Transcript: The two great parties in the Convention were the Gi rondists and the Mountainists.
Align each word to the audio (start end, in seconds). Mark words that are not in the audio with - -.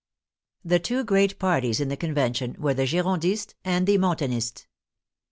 The 0.65 0.79
two 0.79 1.03
great 1.03 1.37
parties 1.37 1.79
in 1.79 1.89
the 1.89 1.95
Convention 1.95 2.55
were 2.57 2.73
the 2.73 2.87
Gi 2.87 2.97
rondists 2.97 3.53
and 3.63 3.85
the 3.85 3.99
Mountainists. 3.99 4.65